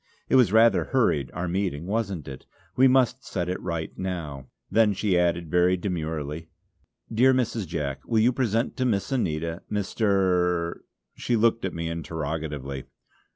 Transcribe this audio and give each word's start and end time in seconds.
It 0.29 0.35
was 0.35 0.51
rather 0.51 0.85
hurried 0.85 1.29
our 1.31 1.47
meeting; 1.47 1.85
wasn't 1.85 2.27
it? 2.27 2.47
We 2.75 2.87
must 2.87 3.23
set 3.23 3.47
it 3.47 3.61
right 3.61 3.95
now." 3.99 4.47
Then 4.71 4.93
she 4.93 5.15
added 5.15 5.51
very 5.51 5.77
demurely: 5.77 6.47
"Dear 7.13 7.35
Mrs. 7.35 7.67
Jack, 7.67 7.99
will 8.07 8.17
you 8.17 8.33
present 8.33 8.75
to 8.77 8.85
Miss 8.85 9.11
Anita, 9.11 9.61
Mr." 9.71 10.79
she 11.19 11.35
looked 11.35 11.65
at 11.65 11.75
me 11.75 11.87
interrogatively. 11.87 12.85